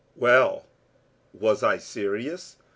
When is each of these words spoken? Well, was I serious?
Well, 0.15 0.65
was 1.31 1.61
I 1.61 1.77
serious? 1.77 2.57